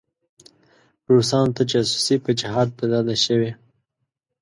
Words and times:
روسانو 1.13 1.55
ته 1.57 1.63
جاسوسي 1.71 2.15
په 2.25 2.31
جهاد 2.39 2.67
بدله 2.79 3.15
شوې. 3.25 3.51